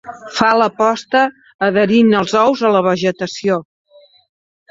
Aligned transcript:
Fa 0.35 0.47
la 0.59 0.67
posta 0.77 1.19
adherint 1.67 2.09
els 2.21 2.33
ous 2.43 2.63
a 2.69 2.71
la 2.77 2.83
vegetació. 2.87 3.59